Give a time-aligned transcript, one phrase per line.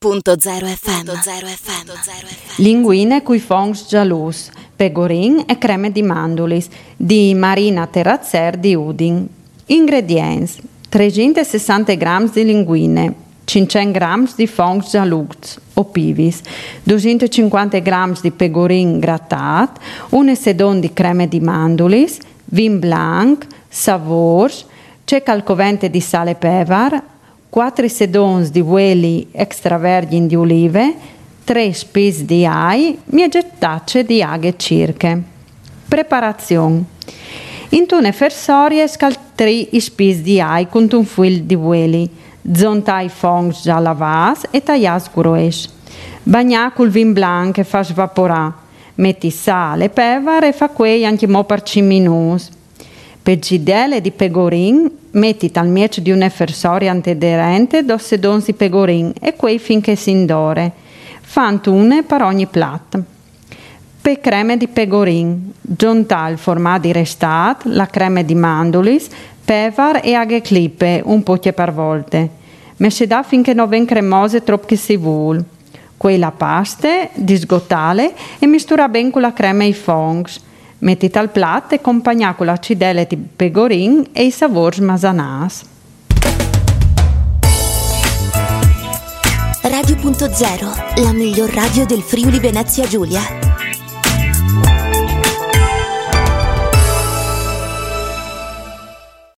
[0.00, 1.08] Radio.0 FM.
[1.10, 2.62] FM.
[2.62, 9.26] Linguine cui fongs gialus, pegorin e creme di mandulis di Marina Terrazzer di Udin.
[9.66, 10.58] Ingredients:
[10.88, 16.42] 360 g di linguine, 500 g di fongs gialuz o pivis,
[16.84, 19.80] 250 g di pegorin grattat,
[20.10, 24.64] un sedon di creme di mandulis, vin blanc, savors,
[25.04, 27.16] c'è calcovente di sale pevar,
[27.50, 30.94] 4 sedons di ueli extravergini di olive,
[31.44, 35.22] 3 spis di ai, miegettacce di aghe cirche.
[35.88, 36.84] Preparazione.
[37.70, 42.08] In tune fersorie scaltri i spis di ai con un fil di ueli,
[42.52, 45.68] zontai fongs già lavas e taglias grues.
[46.22, 48.54] Bagna col vin blanc e fa svaporà.
[48.96, 52.44] Metti sale, pevar e fa quei anche mo per 5 minuti.
[53.22, 59.12] Per gidele di pegorin metti al miec di un effersorio antederente dos sedons di pegorin
[59.20, 60.72] e quei finché si indore.
[61.20, 63.00] Fantune per ogni plat.
[64.00, 69.08] Per creme di pegorin, giunta il formato di restat, la creme di mandulis,
[69.44, 72.28] pevar e aghe clippe, un po' per volte.
[72.76, 75.44] Messe da finché non ven cremose troppo che si vuol.
[75.96, 80.46] Quella paste, disgotale e mistura ben con la crema e i fongs
[80.80, 85.64] Mettete al piatto e accompagnate con l'acidele di pegorin e i sapori masanàs.
[89.62, 93.37] Radio.0, la miglior radio del Friuli Venezia Giulia.